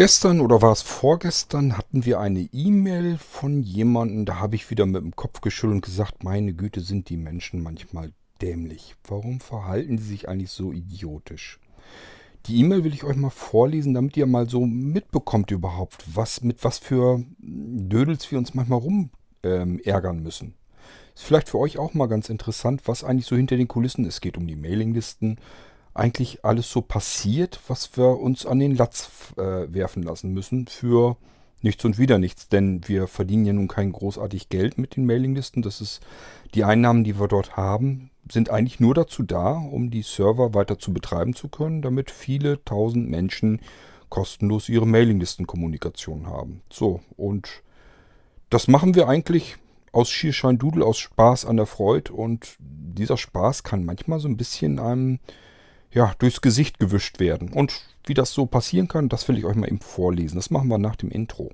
[0.00, 4.86] Gestern oder war es vorgestern, hatten wir eine E-Mail von jemandem, da habe ich wieder
[4.86, 8.10] mit dem Kopf geschüttelt und gesagt, meine Güte, sind die Menschen manchmal
[8.40, 8.94] dämlich.
[9.06, 11.60] Warum verhalten sie sich eigentlich so idiotisch?
[12.46, 16.64] Die E-Mail will ich euch mal vorlesen, damit ihr mal so mitbekommt überhaupt, was mit
[16.64, 19.10] was für Dödels wir uns manchmal rum
[19.42, 20.54] ähm, ärgern müssen.
[21.14, 24.14] Ist vielleicht für euch auch mal ganz interessant, was eigentlich so hinter den Kulissen ist.
[24.14, 25.38] Es geht um die Mailinglisten,
[25.94, 31.16] eigentlich alles so passiert, was wir uns an den Latz äh, werfen lassen müssen für
[31.62, 32.48] nichts und wieder nichts.
[32.48, 35.62] Denn wir verdienen ja nun kein großartig Geld mit den Mailinglisten.
[35.62, 36.00] Das ist
[36.54, 40.78] die Einnahmen, die wir dort haben, sind eigentlich nur dazu da, um die Server weiter
[40.78, 43.60] zu betreiben zu können, damit viele tausend Menschen
[44.08, 46.62] kostenlos ihre Mailinglistenkommunikation haben.
[46.70, 47.62] So, und
[48.50, 49.56] das machen wir eigentlich
[49.92, 52.12] aus Schierschein Dudel, aus Spaß an der Freude.
[52.12, 55.18] Und dieser Spaß kann manchmal so ein bisschen einem
[55.92, 57.52] ja, durchs Gesicht gewischt werden.
[57.52, 60.36] Und wie das so passieren kann, das will ich euch mal eben vorlesen.
[60.36, 61.50] Das machen wir nach dem Intro.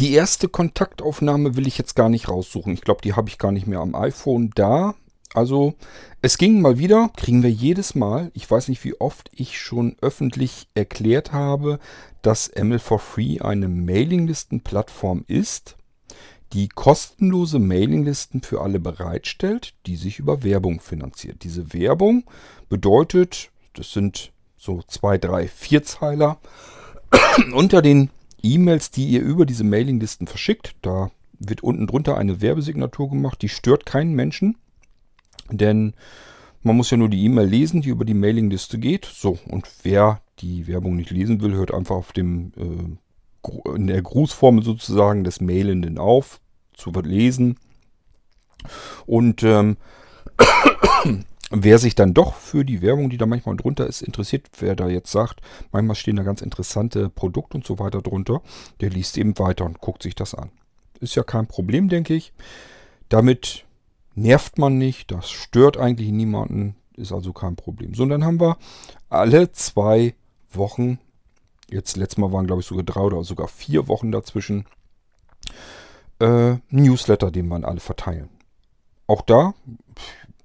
[0.00, 2.74] Die erste Kontaktaufnahme will ich jetzt gar nicht raussuchen.
[2.74, 4.94] Ich glaube, die habe ich gar nicht mehr am iPhone da.
[5.34, 5.74] Also
[6.22, 8.30] es ging mal wieder, kriegen wir jedes Mal.
[8.34, 11.80] Ich weiß nicht, wie oft ich schon öffentlich erklärt habe,
[12.22, 15.76] dass ML4Free eine Mailinglistenplattform ist,
[16.52, 21.42] die kostenlose Mailinglisten für alle bereitstellt, die sich über Werbung finanziert.
[21.42, 22.24] Diese Werbung
[22.68, 26.38] bedeutet, das sind so zwei, drei, vier Zeiler
[27.54, 28.10] unter den
[28.40, 30.76] E-Mails, die ihr über diese Mailinglisten verschickt.
[30.80, 31.10] Da
[31.40, 34.56] wird unten drunter eine Werbesignatur gemacht, die stört keinen Menschen.
[35.50, 35.94] Denn
[36.62, 39.04] man muss ja nur die E-Mail lesen, die über die Mailingliste geht.
[39.04, 44.02] So, und wer die Werbung nicht lesen will, hört einfach auf dem, äh, in der
[44.02, 46.40] Grußformel sozusagen des Mailenden auf,
[46.72, 47.58] zu lesen.
[49.06, 49.76] Und ähm,
[51.50, 54.88] wer sich dann doch für die Werbung, die da manchmal drunter ist, interessiert, wer da
[54.88, 55.40] jetzt sagt,
[55.70, 58.42] manchmal stehen da ganz interessante Produkte und so weiter drunter,
[58.80, 60.50] der liest eben weiter und guckt sich das an.
[61.00, 62.32] Ist ja kein Problem, denke ich.
[63.10, 63.64] Damit
[64.14, 67.94] nervt man nicht, das stört eigentlich niemanden, ist also kein Problem.
[67.94, 68.56] So, und dann haben wir
[69.08, 70.14] alle zwei
[70.52, 70.98] Wochen,
[71.70, 74.66] jetzt letztes Mal waren glaube ich sogar drei oder sogar vier Wochen dazwischen,
[76.20, 78.28] äh, Newsletter, den wir alle verteilen.
[79.06, 79.54] Auch da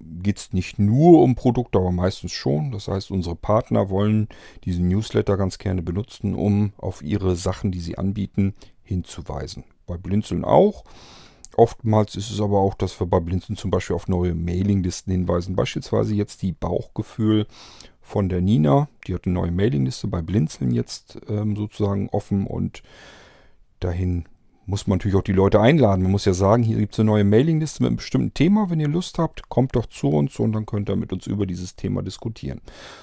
[0.00, 2.72] geht es nicht nur um Produkte, aber meistens schon.
[2.72, 4.28] Das heißt, unsere Partner wollen
[4.64, 9.64] diesen Newsletter ganz gerne benutzen, um auf ihre Sachen, die sie anbieten, hinzuweisen.
[9.86, 10.84] Bei Blinzeln auch.
[11.56, 15.56] Oftmals ist es aber auch, dass wir bei Blinzen zum Beispiel auf neue Mailinglisten hinweisen.
[15.56, 17.46] Beispielsweise jetzt die Bauchgefühl
[18.00, 18.88] von der Nina.
[19.06, 22.82] Die hat eine neue Mailingliste bei Blinzeln jetzt ähm, sozusagen offen und
[23.80, 24.24] dahin
[24.66, 26.02] muss man natürlich auch die Leute einladen.
[26.02, 28.70] Man muss ja sagen, hier gibt es eine neue Mailingliste mit einem bestimmten Thema.
[28.70, 31.44] Wenn ihr Lust habt, kommt doch zu uns und dann könnt ihr mit uns über
[31.44, 32.60] dieses Thema diskutieren.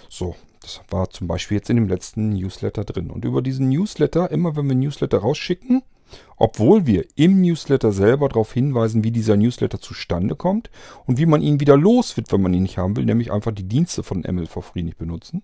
[0.10, 3.10] So, das war zum Beispiel jetzt in dem letzten Newsletter drin.
[3.10, 5.84] Und über diesen Newsletter, immer wenn wir Newsletter rausschicken,
[6.36, 10.70] obwohl wir im Newsletter selber darauf hinweisen, wie dieser Newsletter zustande kommt
[11.06, 13.52] und wie man ihn wieder los wird, wenn man ihn nicht haben will, nämlich einfach
[13.52, 15.44] die Dienste von ML for Free nicht benutzen.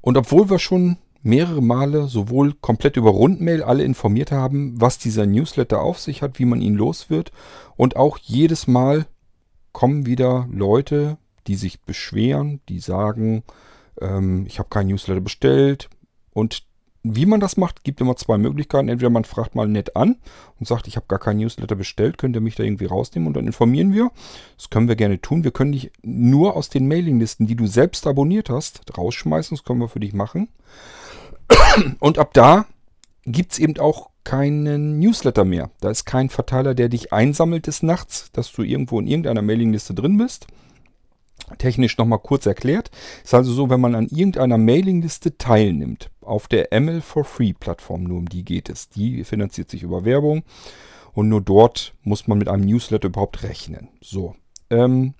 [0.00, 5.26] Und obwohl wir schon mehrere Male sowohl komplett über Rundmail alle informiert haben, was dieser
[5.26, 7.32] Newsletter auf sich hat, wie man ihn los wird
[7.76, 9.06] und auch jedes Mal
[9.72, 13.42] kommen wieder Leute, die sich beschweren, die sagen,
[14.00, 15.88] ähm, ich habe keinen Newsletter bestellt
[16.32, 16.64] und
[17.06, 18.88] wie man das macht, gibt immer zwei Möglichkeiten.
[18.88, 20.16] Entweder man fragt mal nett an
[20.58, 23.36] und sagt, ich habe gar keinen Newsletter bestellt, könnt ihr mich da irgendwie rausnehmen und
[23.36, 24.10] dann informieren wir.
[24.56, 25.44] Das können wir gerne tun.
[25.44, 29.54] Wir können dich nur aus den Mailinglisten, die du selbst abonniert hast, rausschmeißen.
[29.54, 30.48] Das können wir für dich machen.
[32.00, 32.64] Und ab da
[33.26, 35.70] gibt es eben auch keinen Newsletter mehr.
[35.80, 39.92] Da ist kein Verteiler, der dich einsammelt des Nachts, dass du irgendwo in irgendeiner Mailingliste
[39.92, 40.46] drin bist
[41.58, 42.90] Technisch nochmal kurz erklärt.
[43.22, 48.04] Ist also so, wenn man an irgendeiner Mailingliste teilnimmt, auf der ML for Free Plattform,
[48.04, 48.88] nur um die geht es.
[48.88, 50.42] Die finanziert sich über Werbung
[51.12, 53.88] und nur dort muss man mit einem Newsletter überhaupt rechnen.
[54.00, 54.34] So.
[54.70, 55.14] Ähm,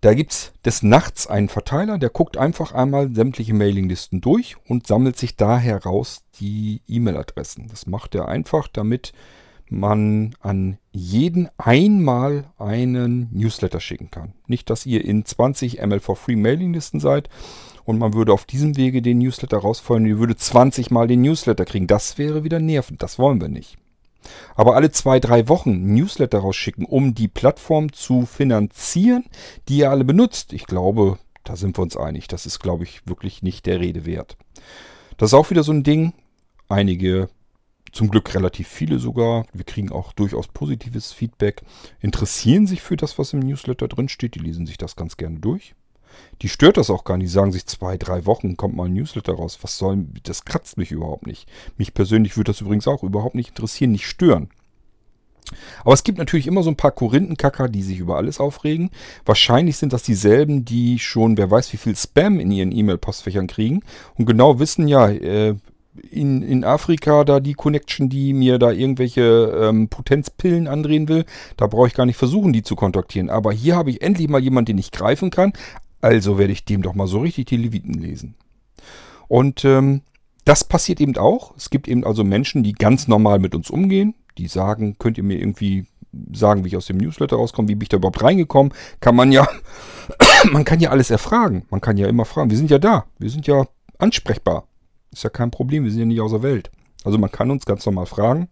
[0.00, 4.86] da gibt es des Nachts einen Verteiler, der guckt einfach einmal sämtliche Mailinglisten durch und
[4.86, 7.68] sammelt sich da heraus die E-Mail-Adressen.
[7.68, 9.12] Das macht er einfach, damit
[9.68, 14.32] man an jeden einmal einen Newsletter schicken kann.
[14.46, 17.28] Nicht, dass ihr in 20 ML for Free Mailinglisten seid
[17.84, 21.64] und man würde auf diesem Wege den Newsletter rausfallen ihr würde 20 mal den Newsletter
[21.64, 21.86] kriegen.
[21.86, 23.02] Das wäre wieder nervend.
[23.02, 23.78] Das wollen wir nicht.
[24.56, 29.24] Aber alle zwei, drei Wochen Newsletter rausschicken, um die Plattform zu finanzieren,
[29.68, 30.52] die ihr alle benutzt.
[30.52, 32.26] Ich glaube, Da sind wir uns einig.
[32.26, 34.36] Das ist, glaube ich, wirklich nicht der Rede wert.
[35.16, 36.12] Das ist auch wieder so ein Ding.
[36.68, 37.28] Einige,
[37.96, 41.62] zum Glück relativ viele sogar, wir kriegen auch durchaus positives Feedback,
[42.00, 44.34] interessieren sich für das, was im Newsletter drinsteht.
[44.34, 45.74] Die lesen sich das ganz gerne durch.
[46.42, 47.28] Die stört das auch gar nicht.
[47.28, 49.58] Die sagen sich zwei, drei Wochen kommt mal ein Newsletter raus.
[49.62, 51.48] Was soll, das kratzt mich überhaupt nicht.
[51.78, 54.50] Mich persönlich würde das übrigens auch überhaupt nicht interessieren, nicht stören.
[55.84, 58.90] Aber es gibt natürlich immer so ein paar Korinthenkacker, die sich über alles aufregen.
[59.24, 63.82] Wahrscheinlich sind das dieselben, die schon, wer weiß, wie viel Spam in ihren E-Mail-Postfächern kriegen
[64.16, 65.54] und genau wissen, ja, äh,
[66.10, 69.22] in, in Afrika da die Connection, die mir da irgendwelche
[69.62, 71.24] ähm, Potenzpillen andrehen will,
[71.56, 73.30] da brauche ich gar nicht versuchen, die zu kontaktieren.
[73.30, 75.52] Aber hier habe ich endlich mal jemanden, den ich greifen kann.
[76.00, 78.34] Also werde ich dem doch mal so richtig die Leviten lesen.
[79.28, 80.02] Und ähm,
[80.44, 81.54] das passiert eben auch.
[81.56, 84.14] Es gibt eben also Menschen, die ganz normal mit uns umgehen.
[84.38, 85.86] Die sagen, könnt ihr mir irgendwie
[86.32, 88.72] sagen, wie ich aus dem Newsletter rauskomme, wie bin ich da überhaupt reingekommen?
[89.00, 89.48] Kann man ja,
[90.52, 91.66] man kann ja alles erfragen.
[91.70, 92.50] Man kann ja immer fragen.
[92.50, 93.06] Wir sind ja da.
[93.18, 93.66] Wir sind ja
[93.98, 94.65] ansprechbar.
[95.16, 95.84] Ist ja kein Problem.
[95.84, 96.70] Wir sind ja nicht außer Welt.
[97.02, 98.48] Also man kann uns ganz normal fragen.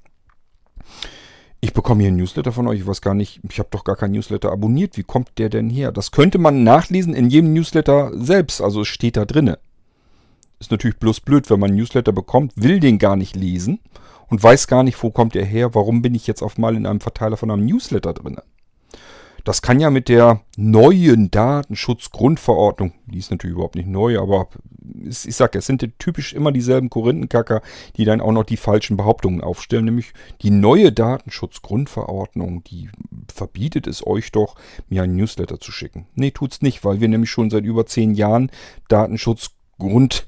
[1.60, 2.80] Ich bekomme hier einen Newsletter von euch.
[2.80, 4.96] Ich weiß gar nicht, ich habe doch gar keinen Newsletter abonniert.
[4.96, 5.92] Wie kommt der denn her?
[5.92, 8.62] Das könnte man nachlesen in jedem Newsletter selbst.
[8.62, 9.58] Also es steht da drinne.
[10.58, 13.80] Ist natürlich bloß blöd, wenn man einen Newsletter bekommt, will den gar nicht lesen
[14.28, 16.86] und weiß gar nicht, wo kommt er her, warum bin ich jetzt auf mal in
[16.86, 18.38] einem Verteiler von einem Newsletter drin.
[19.44, 24.48] Das kann ja mit der neuen Datenschutzgrundverordnung, die ist natürlich überhaupt nicht neu, aber
[25.06, 27.62] ich sag ja, es sind typisch immer dieselben Korinthenkacker,
[27.96, 30.12] die dann auch noch die falschen Behauptungen aufstellen, nämlich
[30.42, 32.88] die neue Datenschutzgrundverordnung, die
[33.32, 34.56] verbietet es euch doch,
[34.88, 36.06] mir einen Newsletter zu schicken.
[36.14, 38.50] Nee, tut's nicht, weil wir nämlich schon seit über zehn Jahren
[38.88, 40.26] Datenschutzgrund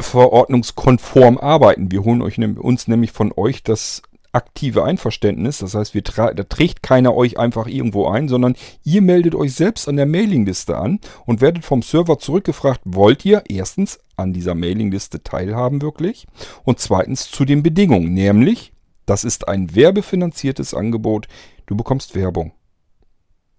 [0.00, 1.90] verordnungskonform arbeiten.
[1.90, 4.02] Wir holen euch, uns nämlich von euch das
[4.32, 5.58] aktive Einverständnis.
[5.58, 9.88] Das heißt, wir da trägt keiner euch einfach irgendwo ein, sondern ihr meldet euch selbst
[9.88, 15.22] an der Mailingliste an und werdet vom Server zurückgefragt, wollt ihr erstens an dieser Mailingliste
[15.22, 16.26] teilhaben wirklich
[16.64, 18.72] und zweitens zu den Bedingungen, nämlich
[19.06, 21.28] das ist ein werbefinanziertes Angebot,
[21.64, 22.52] du bekommst Werbung.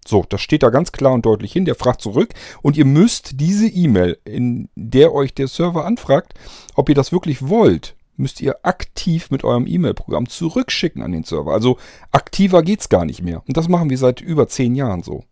[0.06, 1.64] So, das steht da ganz klar und deutlich hin.
[1.64, 2.32] Der fragt zurück
[2.62, 6.34] und ihr müsst diese E-Mail, in der euch der Server anfragt,
[6.74, 11.52] ob ihr das wirklich wollt, müsst ihr aktiv mit eurem E-Mail-Programm zurückschicken an den Server.
[11.52, 11.78] Also
[12.12, 13.42] aktiver geht's gar nicht mehr.
[13.46, 15.24] Und das machen wir seit über zehn Jahren so.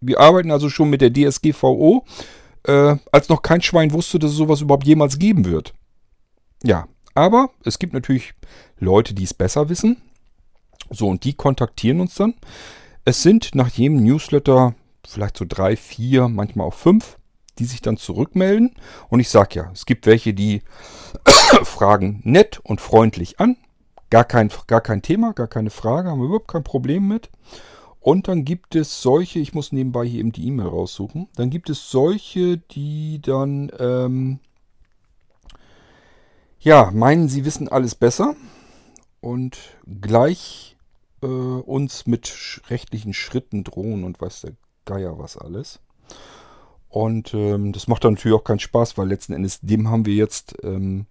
[0.00, 2.04] Wir arbeiten also schon mit der DSGVO,
[2.64, 5.74] äh, als noch kein Schwein wusste, dass es sowas überhaupt jemals geben wird.
[6.64, 8.34] Ja, aber es gibt natürlich
[8.78, 9.98] Leute, die es besser wissen.
[10.90, 12.34] So, und die kontaktieren uns dann.
[13.04, 14.74] Es sind nach jedem Newsletter
[15.06, 17.18] vielleicht so drei, vier, manchmal auch fünf,
[17.58, 18.74] die sich dann zurückmelden.
[19.08, 20.62] Und ich sage ja, es gibt welche, die
[21.64, 23.56] fragen nett und freundlich an.
[24.10, 27.30] Gar kein, gar kein Thema, gar keine Frage, haben wir überhaupt kein Problem mit.
[28.00, 31.28] Und dann gibt es solche, ich muss nebenbei hier eben die E-Mail raussuchen.
[31.36, 34.40] Dann gibt es solche, die dann, ähm,
[36.58, 38.34] ja, meinen, sie wissen alles besser
[39.20, 39.56] und
[40.00, 40.76] gleich
[41.22, 44.52] äh, uns mit rechtlichen Schritten drohen und weiß der
[44.84, 45.80] Geier was alles.
[46.92, 50.12] Und ähm, das macht dann natürlich auch keinen Spaß, weil letzten Endes dem haben wir
[50.12, 51.06] jetzt, ähm,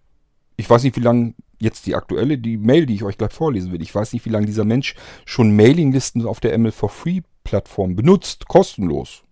[0.56, 3.72] ich weiß nicht, wie lange jetzt die aktuelle, die Mail, die ich euch gleich vorlesen
[3.72, 4.94] will, ich weiß nicht, wie lange dieser Mensch
[5.26, 9.24] schon Mailinglisten auf der ML for Free Plattform benutzt, kostenlos.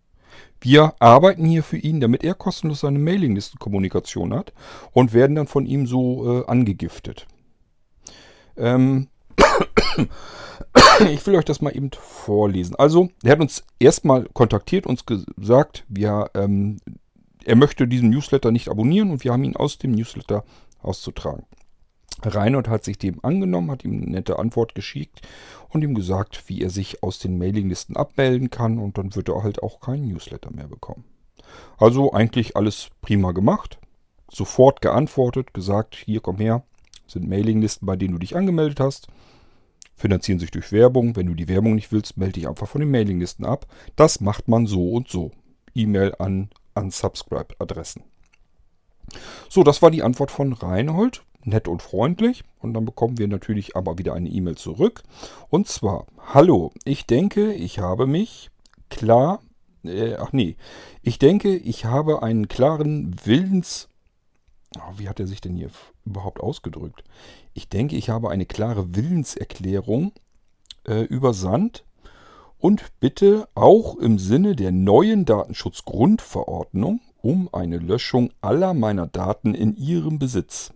[0.59, 4.51] Wir arbeiten hier für ihn, damit er kostenlos seine Mailinglistenkommunikation hat
[4.91, 7.27] und werden dann von ihm so äh, angegiftet.
[8.57, 9.07] Ähm,
[11.11, 12.75] ich will euch das mal eben vorlesen.
[12.75, 16.77] Also, er hat uns erstmal kontaktiert, uns gesagt, wir, ähm,
[17.43, 20.43] er möchte diesen Newsletter nicht abonnieren und wir haben ihn aus dem Newsletter
[20.81, 21.45] auszutragen.
[22.21, 25.21] Reinhold hat sich dem angenommen, hat ihm eine nette Antwort geschickt
[25.69, 29.41] und ihm gesagt, wie er sich aus den Mailinglisten abmelden kann und dann wird er
[29.43, 31.05] halt auch keinen Newsletter mehr bekommen.
[31.77, 33.79] Also eigentlich alles prima gemacht.
[34.29, 36.63] Sofort geantwortet, gesagt, hier komm her,
[37.07, 39.07] sind Mailinglisten, bei denen du dich angemeldet hast
[39.99, 41.15] finanzieren sich durch Werbung.
[41.15, 43.67] Wenn du die Werbung nicht willst, melde dich einfach von den Mailinglisten ab.
[43.95, 45.31] Das macht man so und so.
[45.75, 48.03] E-Mail an Unsubscribe-Adressen.
[49.49, 51.23] So, das war die Antwort von Reinhold.
[51.43, 52.43] Nett und freundlich.
[52.59, 55.03] Und dann bekommen wir natürlich aber wieder eine E-Mail zurück.
[55.49, 58.49] Und zwar, hallo, ich denke, ich habe mich
[58.89, 59.41] klar,
[59.83, 60.55] äh, ach nee,
[61.01, 63.89] ich denke, ich habe einen klaren Willens,
[64.77, 65.69] oh, wie hat er sich denn hier
[66.09, 67.03] überhaupt ausgedrückt?
[67.53, 70.11] Ich denke, ich habe eine klare Willenserklärung
[70.87, 71.85] äh, übersandt
[72.57, 79.75] und bitte auch im Sinne der neuen Datenschutzgrundverordnung um eine Löschung aller meiner Daten in
[79.75, 80.71] Ihrem Besitz.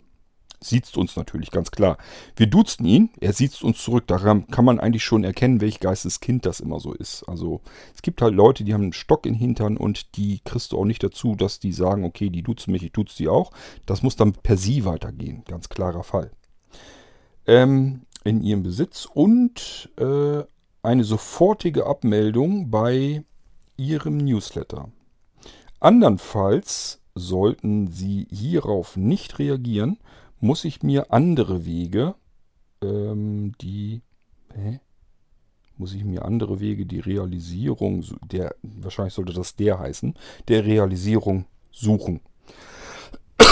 [0.63, 1.98] Sieht uns natürlich, ganz klar.
[2.38, 4.08] Wir duzen ihn, er sieht uns zurück.
[4.08, 7.24] Daran kann man eigentlich schon erkennen, welch Geisteskind das immer so ist.
[7.24, 7.60] Also
[7.93, 10.86] es gibt halt Leute, die haben einen Stock in Hintern und die kriegst du auch
[10.86, 13.51] nicht dazu, dass die sagen, okay, die duzen mich, ich duze die auch.
[13.86, 15.43] Das muss dann per sie weitergehen.
[15.46, 16.32] Ganz klarer Fall.
[17.46, 20.43] Ähm, in ihrem Besitz und äh,
[20.82, 23.25] eine sofortige Abmeldung bei
[23.75, 24.89] ihrem Newsletter.
[25.82, 29.98] Andernfalls sollten Sie hierauf nicht reagieren,
[30.44, 32.16] muss ich mir andere Wege,
[32.82, 34.02] ähm, die,
[34.54, 34.82] hä?
[35.78, 40.16] muss ich mir andere Wege, die Realisierung, der, wahrscheinlich sollte das der heißen,
[40.50, 42.20] der Realisierung suchen.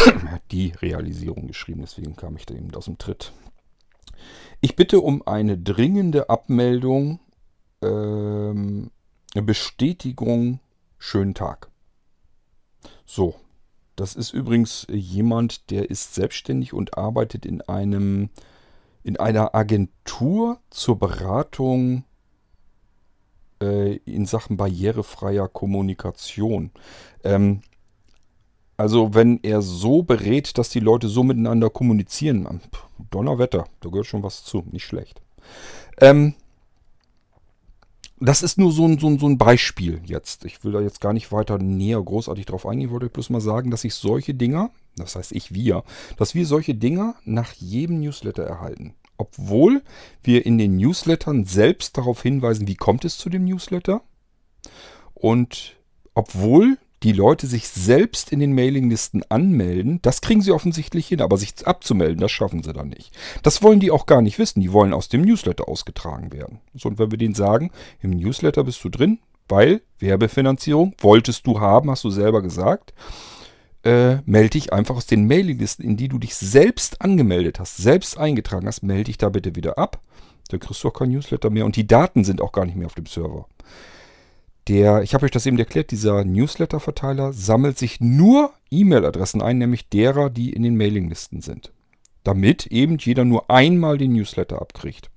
[0.51, 3.31] Die Realisierung geschrieben, deswegen kam ich da eben aus dem Tritt.
[4.59, 7.19] Ich bitte um eine dringende Abmeldung,
[7.81, 8.91] ähm,
[9.33, 10.59] Bestätigung,
[10.97, 11.69] schönen Tag.
[13.05, 13.35] So,
[13.95, 18.29] das ist übrigens jemand, der ist selbstständig und arbeitet in einem
[19.03, 22.03] in einer Agentur zur Beratung
[23.61, 26.71] äh, in Sachen barrierefreier Kommunikation.
[27.23, 27.61] Ähm,
[28.77, 32.61] also wenn er so berät, dass die Leute so miteinander kommunizieren,
[33.11, 35.21] Donnerwetter, da gehört schon was zu, nicht schlecht.
[35.99, 36.35] Ähm,
[38.21, 40.45] das ist nur so ein, so, ein, so ein Beispiel jetzt.
[40.45, 42.87] Ich will da jetzt gar nicht weiter näher großartig drauf eingehen.
[42.87, 45.83] Ich wollte bloß mal sagen, dass ich solche Dinger, das heißt ich, wir,
[46.17, 48.93] dass wir solche Dinger nach jedem Newsletter erhalten.
[49.17, 49.81] Obwohl
[50.23, 54.01] wir in den Newslettern selbst darauf hinweisen, wie kommt es zu dem Newsletter.
[55.13, 55.75] Und
[56.13, 61.37] obwohl die Leute sich selbst in den Mailinglisten anmelden, das kriegen sie offensichtlich hin, aber
[61.37, 63.11] sich abzumelden, das schaffen sie dann nicht.
[63.43, 66.59] Das wollen die auch gar nicht wissen, die wollen aus dem Newsletter ausgetragen werden.
[66.73, 71.59] So, und wenn wir denen sagen, im Newsletter bist du drin, weil Werbefinanzierung wolltest du
[71.59, 72.93] haben, hast du selber gesagt,
[73.83, 78.17] äh, melde dich einfach aus den Mailinglisten, in die du dich selbst angemeldet hast, selbst
[78.17, 79.99] eingetragen hast, melde dich da bitte wieder ab.
[80.49, 82.85] Dann kriegst du auch kein Newsletter mehr und die Daten sind auch gar nicht mehr
[82.85, 83.47] auf dem Server.
[84.67, 89.89] Der, ich habe euch das eben erklärt, dieser Newsletter-Verteiler sammelt sich nur E-Mail-Adressen ein, nämlich
[89.89, 91.71] derer, die in den Mailinglisten sind.
[92.23, 95.09] Damit eben jeder nur einmal den Newsletter abkriegt.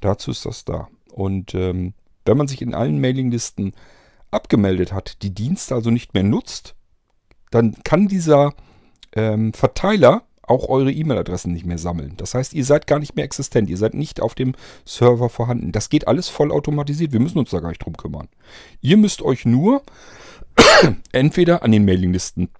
[0.00, 0.88] Dazu ist das da.
[1.12, 1.92] Und ähm,
[2.24, 3.74] wenn man sich in allen Mailinglisten
[4.30, 6.74] abgemeldet hat, die Dienste also nicht mehr nutzt,
[7.50, 8.54] dann kann dieser
[9.14, 12.14] ähm, Verteiler auch eure E-Mail-Adressen nicht mehr sammeln.
[12.16, 13.70] Das heißt, ihr seid gar nicht mehr existent.
[13.70, 14.54] Ihr seid nicht auf dem
[14.84, 15.72] Server vorhanden.
[15.72, 17.12] Das geht alles vollautomatisiert.
[17.12, 18.28] Wir müssen uns da gar nicht drum kümmern.
[18.80, 19.82] Ihr müsst euch nur
[21.12, 22.50] entweder an den Mailinglisten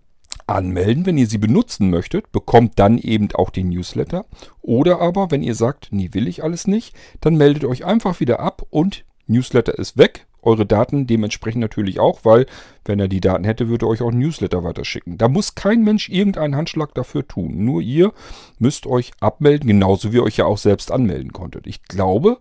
[0.46, 4.26] anmelden, wenn ihr sie benutzen möchtet, bekommt dann eben auch den Newsletter.
[4.62, 8.40] Oder aber, wenn ihr sagt, nee, will ich alles nicht, dann meldet euch einfach wieder
[8.40, 12.46] ab und Newsletter ist weg eure Daten dementsprechend natürlich auch, weil
[12.84, 15.18] wenn er die Daten hätte, würde er euch auch ein Newsletter weiterschicken.
[15.18, 17.64] Da muss kein Mensch irgendeinen Handschlag dafür tun.
[17.64, 18.12] Nur ihr
[18.58, 21.66] müsst euch abmelden, genauso wie ihr euch ja auch selbst anmelden konntet.
[21.66, 22.38] Ich glaube,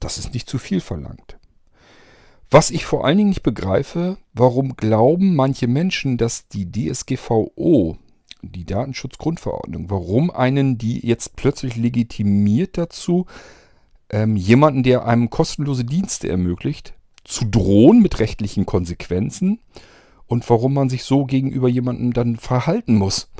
[0.00, 1.38] das ist nicht zu viel verlangt.
[2.50, 7.96] Was ich vor allen Dingen nicht begreife, warum glauben manche Menschen, dass die DSGVO,
[8.42, 13.26] die Datenschutzgrundverordnung, warum einen die jetzt plötzlich legitimiert dazu,
[14.10, 16.94] ähm, jemanden, der einem kostenlose Dienste ermöglicht,
[17.26, 19.60] zu drohen mit rechtlichen Konsequenzen
[20.26, 23.30] und warum man sich so gegenüber jemandem dann verhalten muss.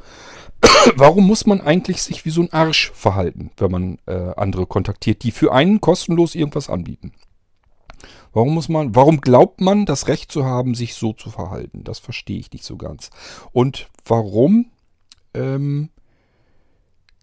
[0.97, 5.23] warum muss man eigentlich sich wie so ein Arsch verhalten, wenn man äh, andere kontaktiert,
[5.23, 7.13] die für einen kostenlos irgendwas anbieten?
[8.33, 11.85] Warum muss man, warum glaubt man, das Recht zu haben, sich so zu verhalten?
[11.85, 13.11] Das verstehe ich nicht so ganz.
[13.53, 14.67] Und warum
[15.33, 15.89] ähm,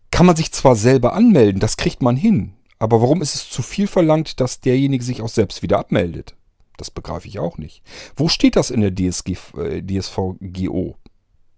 [0.10, 3.62] kann man sich zwar selber anmelden, das kriegt man hin, aber warum ist es zu
[3.62, 6.36] viel verlangt, dass derjenige sich auch selbst wieder abmeldet?
[6.78, 7.84] Das begreife ich auch nicht.
[8.16, 10.98] Wo steht das in der DSG, äh, DSVGO?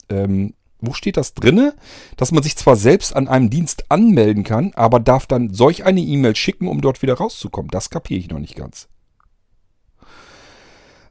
[0.09, 1.73] Ähm, wo steht das drinne,
[2.17, 6.01] dass man sich zwar selbst an einem Dienst anmelden kann, aber darf dann solch eine
[6.01, 7.71] E-Mail schicken, um dort wieder rauszukommen?
[7.71, 8.87] Das kapiere ich noch nicht ganz.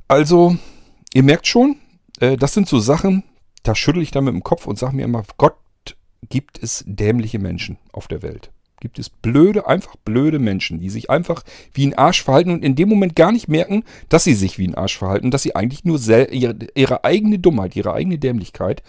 [0.06, 0.56] Also,
[1.14, 1.76] ihr merkt schon,
[2.20, 3.24] äh, das sind so Sachen,
[3.62, 5.56] da schüttel ich dann mit dem Kopf und sage mir immer, Gott
[6.28, 8.50] gibt es dämliche Menschen auf der Welt
[8.80, 12.74] gibt es blöde, einfach blöde Menschen, die sich einfach wie ein Arsch verhalten und in
[12.74, 15.84] dem Moment gar nicht merken, dass sie sich wie ein Arsch verhalten, dass sie eigentlich
[15.84, 18.82] nur ihre, ihre, eigene Dummheit, ihre eigene Dämlichkeit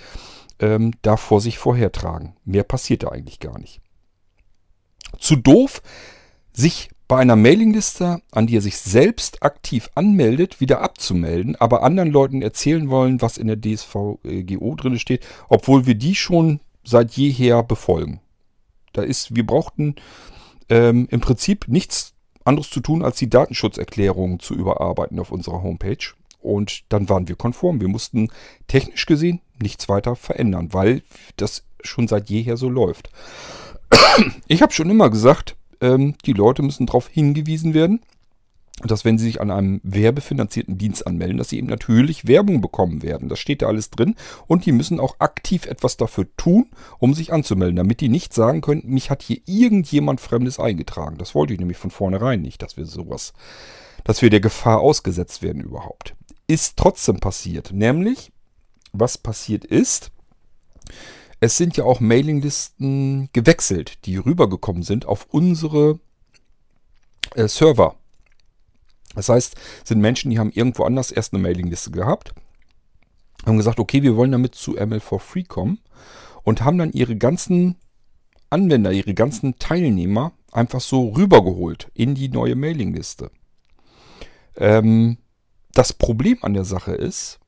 [0.59, 2.35] ähm, da vor sich vorhertragen.
[2.43, 3.81] Mehr passiert da eigentlich gar nicht.
[5.19, 5.81] Zu doof,
[6.51, 12.09] sich bei einer Mailingliste, an die er sich selbst aktiv anmeldet, wieder abzumelden, aber anderen
[12.09, 17.61] Leuten erzählen wollen, was in der DSVGO drin steht, obwohl wir die schon seit jeher
[17.63, 18.21] befolgen.
[18.97, 19.95] Da ist, wir brauchten
[20.69, 26.13] ähm, im Prinzip nichts anderes zu tun, als die Datenschutzerklärung zu überarbeiten auf unserer Homepage.
[26.41, 27.81] Und dann waren wir konform.
[27.81, 28.29] Wir mussten
[28.67, 31.01] technisch gesehen nichts weiter verändern, weil
[31.37, 33.09] das schon seit jeher so läuft.
[34.47, 38.01] Ich habe schon immer gesagt, ähm, die Leute müssen darauf hingewiesen werden,
[38.83, 43.03] dass wenn sie sich an einem werbefinanzierten Dienst anmelden, dass sie eben natürlich Werbung bekommen
[43.03, 43.29] werden.
[43.29, 44.15] Das steht da alles drin.
[44.47, 48.61] Und die müssen auch aktiv etwas dafür tun, um sich anzumelden, damit die nicht sagen
[48.61, 51.17] können, mich hat hier irgendjemand Fremdes eingetragen.
[51.17, 53.33] Das wollte ich nämlich von vornherein nicht, dass wir sowas,
[54.03, 56.13] dass wir der Gefahr ausgesetzt werden überhaupt.
[56.47, 57.71] Ist trotzdem passiert.
[57.71, 58.33] Nämlich,
[58.91, 60.11] was passiert ist,
[61.39, 65.99] es sind ja auch Mailinglisten gewechselt, die rübergekommen sind auf unsere
[67.35, 67.95] äh, Server.
[69.15, 72.33] Das heißt, sind Menschen, die haben irgendwo anders erst eine Mailingliste gehabt,
[73.45, 75.79] haben gesagt, okay, wir wollen damit zu ML4Free kommen
[76.43, 77.77] und haben dann ihre ganzen
[78.49, 83.31] Anwender, ihre ganzen Teilnehmer einfach so rübergeholt in die neue Mailingliste.
[84.55, 85.17] Ähm,
[85.73, 87.39] das Problem an der Sache ist,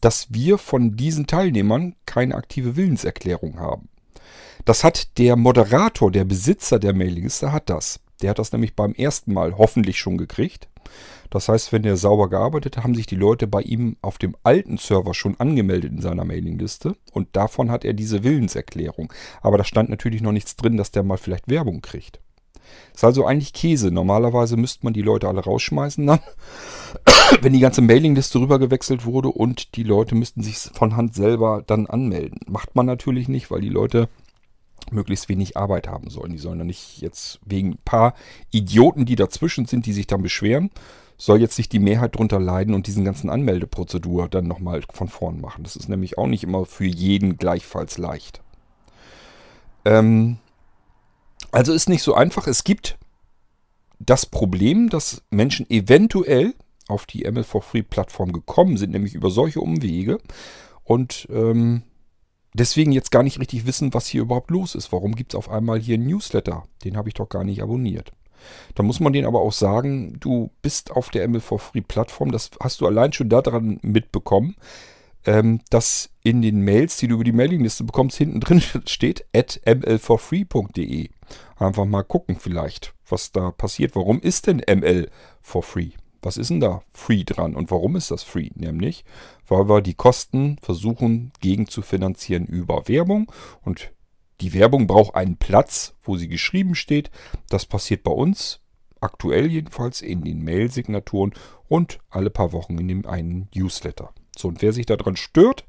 [0.00, 3.88] dass wir von diesen Teilnehmern keine aktive Willenserklärung haben.
[4.64, 8.00] Das hat der Moderator, der Besitzer der Mailingliste, hat das.
[8.22, 10.68] Der hat das nämlich beim ersten Mal hoffentlich schon gekriegt.
[11.30, 14.34] Das heißt, wenn er sauber gearbeitet hat, haben sich die Leute bei ihm auf dem
[14.42, 19.12] alten Server schon angemeldet in seiner Mailingliste und davon hat er diese Willenserklärung.
[19.42, 22.20] Aber da stand natürlich noch nichts drin, dass der mal vielleicht Werbung kriegt.
[22.94, 23.90] Ist also eigentlich Käse.
[23.90, 26.20] Normalerweise müsste man die Leute alle rausschmeißen dann,
[27.40, 31.86] wenn die ganze Mailingliste rübergewechselt wurde und die Leute müssten sich von Hand selber dann
[31.86, 32.40] anmelden.
[32.46, 34.08] Macht man natürlich nicht, weil die Leute
[34.92, 36.32] möglichst wenig Arbeit haben sollen.
[36.32, 38.14] Die sollen dann nicht jetzt wegen ein paar
[38.50, 40.70] Idioten, die dazwischen sind, die sich dann beschweren,
[41.16, 45.40] soll jetzt nicht die Mehrheit drunter leiden und diesen ganzen Anmeldeprozedur dann nochmal von vorn
[45.40, 45.64] machen.
[45.64, 48.40] Das ist nämlich auch nicht immer für jeden gleichfalls leicht.
[49.84, 50.38] Ähm,
[51.50, 52.46] also ist nicht so einfach.
[52.46, 52.98] Es gibt
[53.98, 56.54] das Problem, dass Menschen eventuell
[56.86, 60.18] auf die ML4Free-Plattform gekommen sind, nämlich über solche Umwege
[60.84, 61.82] und ähm,
[62.58, 64.92] deswegen jetzt gar nicht richtig wissen, was hier überhaupt los ist.
[64.92, 66.64] Warum gibt es auf einmal hier einen Newsletter?
[66.84, 68.12] Den habe ich doch gar nicht abonniert.
[68.74, 72.86] Da muss man denen aber auch sagen, du bist auf der ML4Free-Plattform, das hast du
[72.86, 74.56] allein schon daran mitbekommen,
[75.26, 79.60] ähm, dass in den Mails, die du über die Mailingliste bekommst, hinten drin steht at
[79.64, 81.10] ml4free.de.
[81.56, 83.96] Einfach mal gucken vielleicht, was da passiert.
[83.96, 85.10] Warum ist denn ML
[85.42, 85.90] for free?
[86.22, 88.50] Was ist denn da free dran und warum ist das free?
[88.54, 89.04] Nämlich,
[89.46, 93.30] weil wir die Kosten versuchen gegen zu finanzieren über Werbung
[93.62, 93.92] und
[94.40, 97.10] die Werbung braucht einen Platz, wo sie geschrieben steht.
[97.48, 98.60] Das passiert bei uns
[99.00, 101.34] aktuell jedenfalls in den Mail-Signaturen
[101.68, 104.12] und alle paar Wochen in dem einen Newsletter.
[104.36, 105.64] So, und wer sich daran stört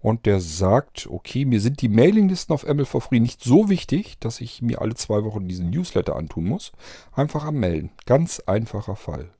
[0.00, 4.18] und der sagt, okay, mir sind die Mailinglisten auf ML for Free nicht so wichtig,
[4.20, 6.72] dass ich mir alle zwei Wochen diesen Newsletter antun muss,
[7.12, 7.90] einfach anmelden.
[8.06, 9.30] Ganz einfacher Fall.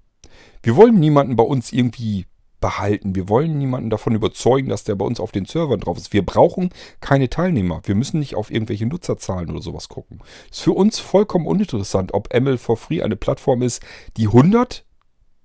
[0.62, 2.26] Wir wollen niemanden bei uns irgendwie
[2.64, 3.14] behalten.
[3.14, 6.14] Wir wollen niemanden davon überzeugen, dass der bei uns auf den Servern drauf ist.
[6.14, 6.70] Wir brauchen
[7.00, 7.82] keine Teilnehmer.
[7.84, 10.20] Wir müssen nicht auf irgendwelche Nutzerzahlen oder sowas gucken.
[10.50, 13.82] Ist für uns vollkommen uninteressant, ob ML for Free eine Plattform ist,
[14.16, 14.86] die 100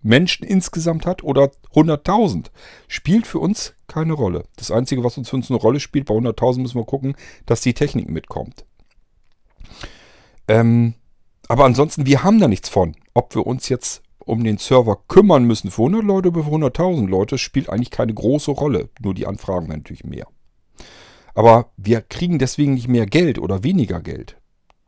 [0.02, 2.52] Menschen insgesamt hat oder 100.000.
[2.88, 4.46] Spielt für uns keine Rolle.
[4.56, 7.60] Das Einzige, was uns für uns eine Rolle spielt, bei 100.000 müssen wir gucken, dass
[7.60, 8.66] die Technik mitkommt.
[10.48, 10.94] Ähm,
[11.50, 12.96] aber ansonsten, wir haben da nichts von.
[13.14, 17.08] Ob wir uns jetzt um den Server kümmern müssen für 100 Leute oder für 100.000
[17.08, 18.90] Leute, spielt eigentlich keine große Rolle.
[19.02, 20.28] Nur die Anfragen werden natürlich mehr.
[21.34, 24.38] Aber wir kriegen deswegen nicht mehr Geld oder weniger Geld.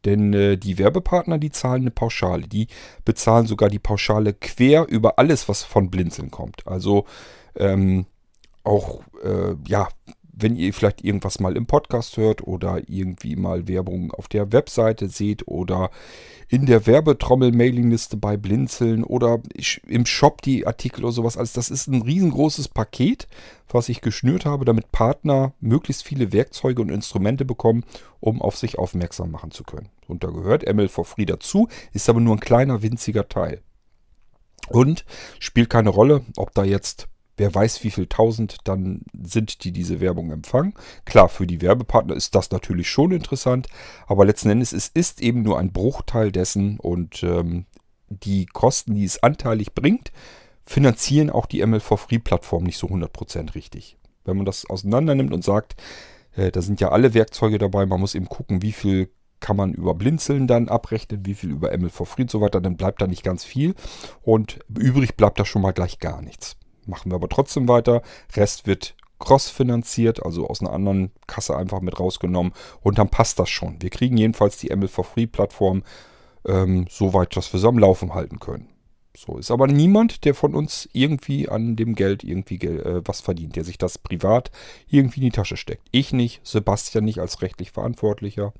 [0.05, 2.47] Denn äh, die Werbepartner, die zahlen eine Pauschale.
[2.47, 2.67] Die
[3.05, 6.65] bezahlen sogar die Pauschale quer über alles, was von Blinzeln kommt.
[6.65, 7.05] Also
[7.55, 8.05] ähm,
[8.63, 9.87] auch, äh, ja,
[10.33, 15.07] wenn ihr vielleicht irgendwas mal im Podcast hört oder irgendwie mal Werbung auf der Webseite
[15.07, 15.91] seht oder
[16.51, 19.39] in der Werbetrommel-Mailingliste bei Blinzeln oder
[19.87, 21.37] im Shop die Artikel oder sowas.
[21.37, 23.29] Also das ist ein riesengroßes Paket,
[23.69, 27.85] was ich geschnürt habe, damit Partner möglichst viele Werkzeuge und Instrumente bekommen,
[28.19, 29.87] um auf sich aufmerksam machen zu können.
[30.07, 33.61] Und da gehört ML for Free dazu, ist aber nur ein kleiner winziger Teil.
[34.67, 35.05] Und
[35.39, 37.07] spielt keine Rolle, ob da jetzt
[37.41, 40.75] wer weiß, wie viel tausend dann sind, die diese Werbung empfangen.
[41.05, 43.67] Klar, für die Werbepartner ist das natürlich schon interessant,
[44.05, 47.65] aber letzten Endes es ist eben nur ein Bruchteil dessen und ähm,
[48.09, 50.11] die Kosten, die es anteilig bringt,
[50.67, 53.97] finanzieren auch die ML4Free-Plattform nicht so 100% richtig.
[54.23, 55.81] Wenn man das auseinander nimmt und sagt,
[56.35, 59.73] äh, da sind ja alle Werkzeuge dabei, man muss eben gucken, wie viel kann man
[59.73, 63.23] über Blinzeln dann abrechnen, wie viel über ML4Free und so weiter, dann bleibt da nicht
[63.23, 63.73] ganz viel
[64.21, 66.55] und übrig bleibt da schon mal gleich gar nichts.
[66.91, 68.01] Machen wir aber trotzdem weiter.
[68.35, 72.51] Rest wird cross-finanziert, also aus einer anderen Kasse einfach mit rausgenommen.
[72.81, 73.81] Und dann passt das schon.
[73.81, 75.83] Wir kriegen jedenfalls die ML4Free-Plattform
[76.45, 78.67] ähm, so weit, dass wir sie am Laufen halten können.
[79.15, 83.55] So ist aber niemand, der von uns irgendwie an dem Geld irgendwie äh, was verdient,
[83.55, 84.51] der sich das privat
[84.89, 85.87] irgendwie in die Tasche steckt.
[85.91, 88.53] Ich nicht, Sebastian nicht als rechtlich Verantwortlicher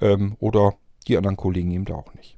[0.00, 0.74] ähm, oder
[1.08, 2.36] die anderen Kollegen eben auch nicht.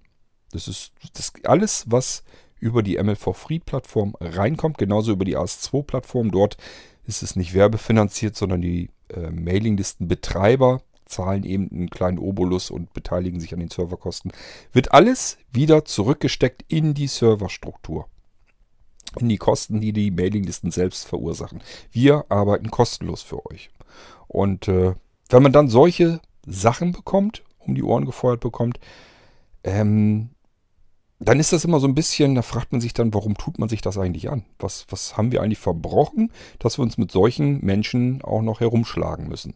[0.53, 2.23] Das ist das alles, was
[2.65, 6.31] über die ML4Free-Plattform reinkommt, genauso über die AS2-Plattform.
[6.31, 6.57] Dort
[7.07, 13.39] ist es nicht werbefinanziert, sondern die äh, Mailinglistenbetreiber zahlen eben einen kleinen Obolus und beteiligen
[13.39, 14.33] sich an den Serverkosten.
[14.73, 18.07] Wird alles wieder zurückgesteckt in die Serverstruktur.
[19.21, 21.63] In die Kosten, die die Mailinglisten selbst verursachen.
[21.93, 23.69] Wir arbeiten kostenlos für euch.
[24.27, 24.95] Und äh,
[25.29, 28.81] wenn man dann solche Sachen bekommt, um die Ohren gefeuert bekommt,
[29.65, 30.31] ähm,
[31.25, 33.69] dann ist das immer so ein bisschen, da fragt man sich dann, warum tut man
[33.69, 34.45] sich das eigentlich an?
[34.59, 39.29] Was, was haben wir eigentlich verbrochen, dass wir uns mit solchen Menschen auch noch herumschlagen
[39.29, 39.55] müssen?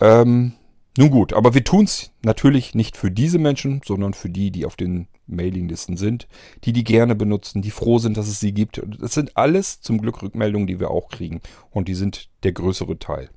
[0.00, 0.54] Ähm,
[0.98, 4.66] nun gut, aber wir tun es natürlich nicht für diese Menschen, sondern für die, die
[4.66, 6.26] auf den Mailinglisten sind,
[6.64, 8.82] die die gerne benutzen, die froh sind, dass es sie gibt.
[8.98, 11.40] Das sind alles zum Glück Rückmeldungen, die wir auch kriegen.
[11.70, 13.30] Und die sind der größere Teil.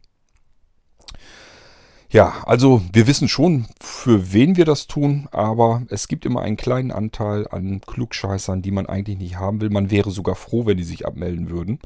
[2.13, 6.57] Ja, also wir wissen schon, für wen wir das tun, aber es gibt immer einen
[6.57, 9.71] kleinen Anteil an Klugscheißern, die man eigentlich nicht haben will.
[9.71, 11.79] Man wäre sogar froh, wenn die sich abmelden würden.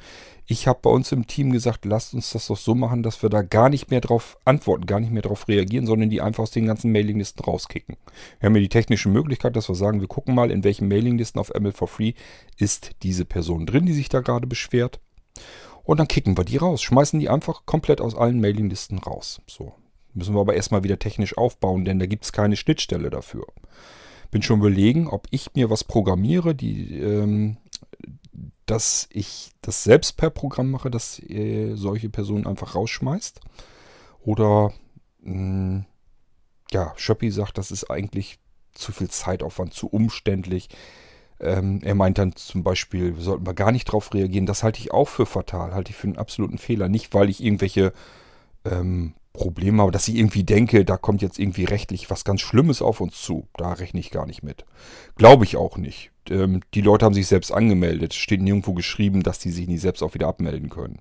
[0.45, 3.29] Ich habe bei uns im Team gesagt, lasst uns das doch so machen, dass wir
[3.29, 6.51] da gar nicht mehr drauf antworten, gar nicht mehr drauf reagieren, sondern die einfach aus
[6.51, 7.95] den ganzen Mailinglisten rauskicken.
[8.41, 11.39] Wir haben ja die technische Möglichkeit, dass wir sagen, wir gucken mal, in welchen Mailinglisten
[11.39, 12.15] auf ML for Free
[12.57, 14.99] ist diese Person drin, die sich da gerade beschwert.
[15.85, 19.41] Und dann kicken wir die raus, schmeißen die einfach komplett aus allen Mailinglisten raus.
[19.47, 19.71] So,
[20.17, 23.45] Müssen wir aber erstmal wieder technisch aufbauen, denn da gibt es keine Schnittstelle dafür.
[24.31, 27.57] Bin schon überlegen, ob ich mir was programmiere, die, ähm,
[28.65, 33.39] dass ich das selbst per Programm mache, dass äh, solche Personen einfach rausschmeißt.
[34.21, 34.73] Oder
[35.21, 35.85] mh, hm,
[36.71, 38.39] ja, Schöppi sagt, das ist eigentlich
[38.73, 40.69] zu viel Zeitaufwand, zu umständlich.
[41.39, 44.47] Ähm, er meint dann zum Beispiel, sollten wir gar nicht drauf reagieren.
[44.47, 46.89] Das halte ich auch für fatal, halte ich für einen absoluten Fehler.
[46.89, 47.93] Nicht, weil ich irgendwelche
[48.65, 52.81] ähm, Problem habe, dass ich irgendwie denke, da kommt jetzt irgendwie rechtlich was ganz Schlimmes
[52.81, 53.47] auf uns zu.
[53.55, 54.65] Da rechne ich gar nicht mit.
[55.15, 56.11] Glaube ich auch nicht.
[56.29, 58.13] Ähm, die Leute haben sich selbst angemeldet.
[58.13, 60.99] Steht nirgendwo geschrieben, dass die sich nicht selbst auch wieder abmelden können.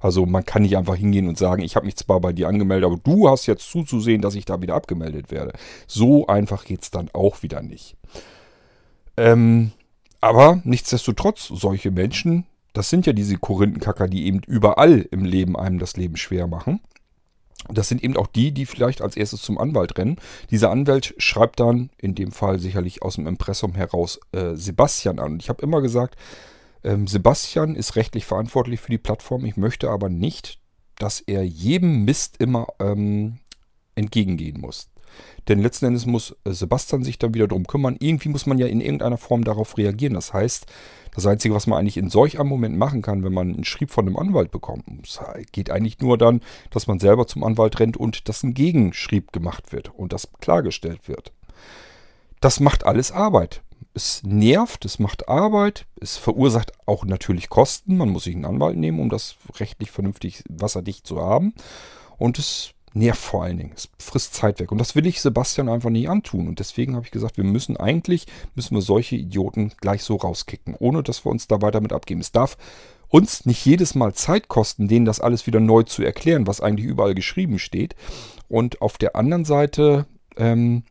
[0.00, 2.86] Also man kann nicht einfach hingehen und sagen, ich habe mich zwar bei dir angemeldet,
[2.86, 5.52] aber du hast jetzt zuzusehen, dass ich da wieder abgemeldet werde.
[5.86, 7.96] So einfach geht es dann auch wieder nicht.
[9.16, 9.72] Ähm,
[10.20, 15.78] aber nichtsdestotrotz, solche Menschen, das sind ja diese Korinthenkacker, die eben überall im Leben einem
[15.78, 16.80] das Leben schwer machen.
[17.68, 20.16] Das sind eben auch die, die vielleicht als erstes zum Anwalt rennen.
[20.50, 25.32] Dieser Anwalt schreibt dann, in dem Fall sicherlich aus dem Impressum heraus, äh, Sebastian an.
[25.32, 26.16] Und ich habe immer gesagt,
[26.84, 29.44] ähm, Sebastian ist rechtlich verantwortlich für die Plattform.
[29.44, 30.58] Ich möchte aber nicht,
[30.96, 33.38] dass er jedem Mist immer ähm,
[33.94, 34.88] entgegengehen muss.
[35.48, 37.96] Denn letzten Endes muss äh, Sebastian sich dann wieder darum kümmern.
[37.98, 40.14] Irgendwie muss man ja in irgendeiner Form darauf reagieren.
[40.14, 40.66] Das heißt,
[41.14, 43.90] das Einzige, was man eigentlich in solch einem Moment machen kann, wenn man einen Schrieb
[43.90, 44.84] von einem Anwalt bekommt,
[45.52, 49.72] geht eigentlich nur dann, dass man selber zum Anwalt rennt und dass ein Gegenschrieb gemacht
[49.72, 51.32] wird und das klargestellt wird.
[52.40, 53.62] Das macht alles Arbeit.
[53.94, 57.98] Es nervt, es macht Arbeit, es verursacht auch natürlich Kosten.
[57.98, 61.52] Man muss sich einen Anwalt nehmen, um das rechtlich vernünftig wasserdicht zu haben.
[62.16, 63.72] Und es nervt vor allen Dingen.
[63.74, 64.72] Es frisst Zeit weg.
[64.72, 66.48] Und das will ich Sebastian einfach nicht antun.
[66.48, 70.74] Und deswegen habe ich gesagt, wir müssen eigentlich, müssen wir solche Idioten gleich so rauskicken,
[70.78, 72.20] ohne dass wir uns da weiter mit abgeben.
[72.20, 72.56] Es darf
[73.08, 76.86] uns nicht jedes Mal Zeit kosten, denen das alles wieder neu zu erklären, was eigentlich
[76.86, 77.94] überall geschrieben steht.
[78.48, 80.84] Und auf der anderen Seite ähm,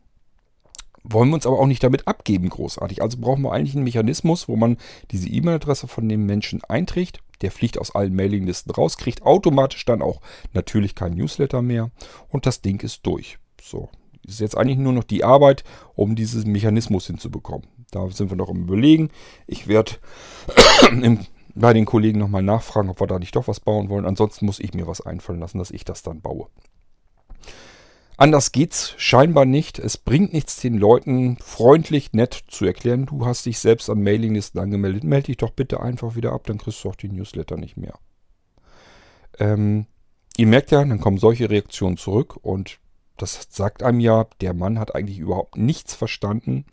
[1.04, 3.02] wollen wir uns aber auch nicht damit abgeben, großartig.
[3.02, 4.76] Also brauchen wir eigentlich einen Mechanismus, wo man
[5.10, 7.20] diese E-Mail-Adresse von dem Menschen einträgt.
[7.40, 10.20] Der fliegt aus allen Mailinglisten raus, kriegt automatisch dann auch
[10.52, 11.90] natürlich kein Newsletter mehr
[12.28, 13.38] und das Ding ist durch.
[13.60, 13.88] So,
[14.24, 17.66] ist jetzt eigentlich nur noch die Arbeit, um diesen Mechanismus hinzubekommen.
[17.90, 19.10] Da sind wir noch im Überlegen.
[19.46, 19.92] Ich werde
[21.54, 24.06] bei den Kollegen nochmal nachfragen, ob wir da nicht doch was bauen wollen.
[24.06, 26.46] Ansonsten muss ich mir was einfallen lassen, dass ich das dann baue.
[28.22, 29.80] Anders geht's scheinbar nicht.
[29.80, 34.60] Es bringt nichts, den Leuten freundlich, nett zu erklären, du hast dich selbst an Mailinglisten
[34.60, 35.02] angemeldet.
[35.02, 37.94] Melde dich doch bitte einfach wieder ab, dann kriegst du auch die Newsletter nicht mehr.
[39.40, 39.86] Ähm,
[40.36, 42.78] ihr merkt ja, dann kommen solche Reaktionen zurück und
[43.16, 46.64] das sagt einem ja, der Mann hat eigentlich überhaupt nichts verstanden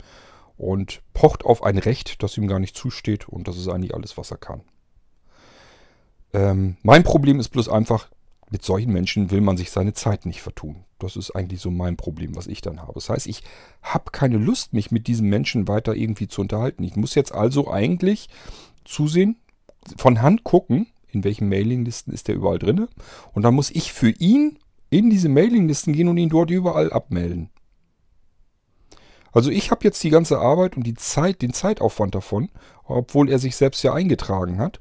[0.56, 4.16] und pocht auf ein Recht, das ihm gar nicht zusteht und das ist eigentlich alles,
[4.16, 4.60] was er kann.
[6.32, 8.08] Ähm, mein Problem ist bloß einfach,
[8.50, 10.84] mit solchen Menschen will man sich seine Zeit nicht vertun.
[10.98, 12.94] Das ist eigentlich so mein Problem, was ich dann habe.
[12.94, 13.42] Das heißt, ich
[13.82, 16.82] habe keine Lust, mich mit diesem Menschen weiter irgendwie zu unterhalten.
[16.82, 18.28] Ich muss jetzt also eigentlich
[18.84, 19.36] zusehen,
[19.96, 22.88] von Hand gucken, in welchen Mailinglisten ist der überall drin.
[23.32, 24.58] Und dann muss ich für ihn
[24.90, 27.50] in diese Mailinglisten gehen und ihn dort überall abmelden.
[29.32, 32.48] Also ich habe jetzt die ganze Arbeit und die Zeit, den Zeitaufwand davon,
[32.84, 34.80] obwohl er sich selbst ja eingetragen hat,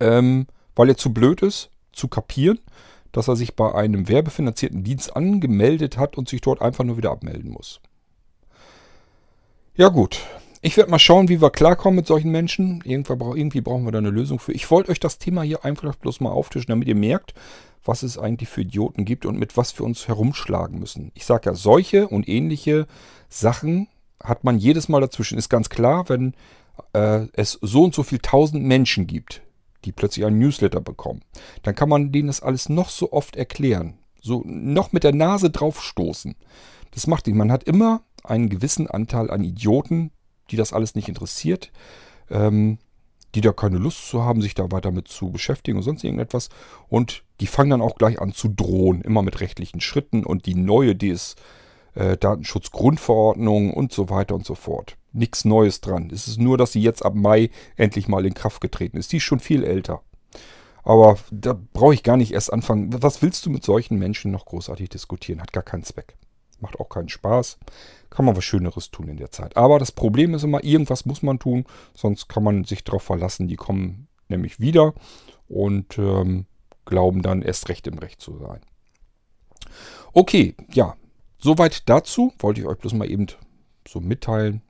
[0.00, 2.60] ähm, weil er zu blöd ist, zu kapieren,
[3.12, 7.10] dass er sich bei einem werbefinanzierten Dienst angemeldet hat und sich dort einfach nur wieder
[7.10, 7.80] abmelden muss.
[9.74, 10.20] Ja gut,
[10.60, 12.82] ich werde mal schauen, wie wir klarkommen mit solchen Menschen.
[12.84, 14.52] Irgendwie brauchen wir da eine Lösung für.
[14.52, 17.34] Ich wollte euch das Thema hier einfach bloß mal auftischen, damit ihr merkt,
[17.84, 21.12] was es eigentlich für Idioten gibt und mit was wir uns herumschlagen müssen.
[21.14, 22.86] Ich sage ja, solche und ähnliche
[23.28, 23.88] Sachen
[24.22, 25.38] hat man jedes Mal dazwischen.
[25.38, 26.34] Ist ganz klar, wenn
[26.92, 29.42] äh, es so und so viel tausend Menschen gibt,
[29.84, 31.22] die plötzlich einen Newsletter bekommen,
[31.62, 33.98] dann kann man denen das alles noch so oft erklären.
[34.20, 36.34] So noch mit der Nase draufstoßen.
[36.90, 37.36] Das macht ihn.
[37.36, 40.10] Man hat immer einen gewissen Anteil an Idioten,
[40.50, 41.70] die das alles nicht interessiert,
[42.30, 42.78] ähm,
[43.34, 46.48] die da keine Lust zu haben, sich da weiter mit zu beschäftigen und sonst irgendetwas.
[46.88, 50.54] Und die fangen dann auch gleich an zu drohen, immer mit rechtlichen Schritten und die
[50.54, 51.36] neue DS,
[51.98, 54.96] äh, Datenschutzgrundverordnung und so weiter und so fort.
[55.12, 56.10] Nichts Neues dran.
[56.12, 59.12] Es ist nur, dass sie jetzt ab Mai endlich mal in Kraft getreten ist.
[59.12, 60.02] Die ist schon viel älter.
[60.84, 63.02] Aber da brauche ich gar nicht erst anfangen.
[63.02, 65.42] Was willst du mit solchen Menschen noch großartig diskutieren?
[65.42, 66.16] Hat gar keinen Zweck.
[66.60, 67.58] Macht auch keinen Spaß.
[68.10, 69.56] Kann man was Schöneres tun in der Zeit.
[69.56, 73.48] Aber das Problem ist immer, irgendwas muss man tun, sonst kann man sich darauf verlassen.
[73.48, 74.94] Die kommen nämlich wieder
[75.48, 76.46] und ähm,
[76.84, 78.60] glauben dann erst recht im Recht zu sein.
[80.12, 80.96] Okay, ja,
[81.38, 82.32] soweit dazu.
[82.38, 83.26] Wollte ich euch bloß mal eben
[83.86, 84.62] so mitteilen,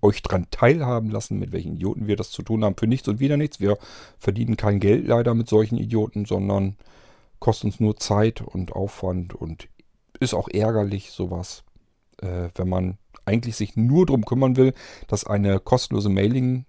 [0.00, 2.76] euch dran teilhaben lassen, mit welchen Idioten wir das zu tun haben.
[2.76, 3.60] Für nichts und wieder nichts.
[3.60, 3.78] Wir
[4.18, 6.76] verdienen kein Geld leider mit solchen Idioten, sondern
[7.38, 9.68] kostet uns nur Zeit und Aufwand und
[10.20, 11.64] ist auch ärgerlich, sowas,
[12.20, 14.74] äh, wenn man eigentlich sich nur darum kümmern will,
[15.06, 16.64] dass eine kostenlose Mailing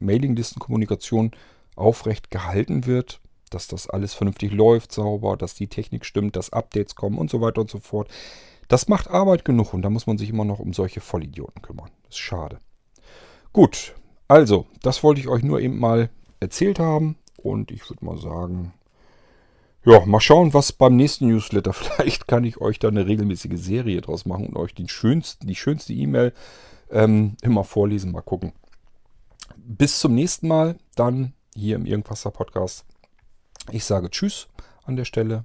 [0.00, 1.32] Mailinglistenkommunikation
[1.76, 6.94] aufrecht gehalten wird, dass das alles vernünftig läuft, sauber, dass die Technik stimmt, dass Updates
[6.94, 8.08] kommen und so weiter und so fort.
[8.72, 11.90] Das macht Arbeit genug und da muss man sich immer noch um solche Vollidioten kümmern.
[12.04, 12.58] Das ist schade.
[13.52, 13.94] Gut,
[14.28, 16.08] also, das wollte ich euch nur eben mal
[16.40, 18.72] erzählt haben und ich würde mal sagen,
[19.84, 21.72] ja, mal schauen, was beim nächsten Newsletter.
[21.74, 25.54] Vielleicht kann ich euch da eine regelmäßige Serie draus machen und euch den schönsten, die
[25.54, 26.32] schönste E-Mail
[26.90, 28.10] ähm, immer vorlesen.
[28.10, 28.54] Mal gucken.
[29.54, 32.86] Bis zum nächsten Mal, dann hier im Irgendwasser Podcast.
[33.70, 34.48] Ich sage Tschüss
[34.84, 35.44] an der Stelle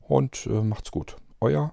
[0.00, 1.14] und äh, macht's gut.
[1.40, 1.72] Euer